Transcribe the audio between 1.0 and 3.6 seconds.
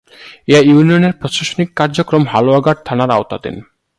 প্রশাসনিক কার্যক্রম হালুয়াঘাট থানার আওতাধীন।